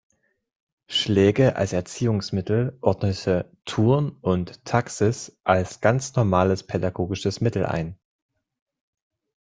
Schläge 0.87 1.57
als 1.57 1.73
Erziehungsmittel 1.73 2.75
ordnete 2.81 3.55
Thurn 3.65 4.13
und 4.21 4.65
Taxis 4.65 5.39
als 5.43 5.79
"ganz 5.79 6.15
normales 6.15 6.63
pädagogisches 6.65 7.39
Mittel" 7.39 7.67
ein. 7.67 7.99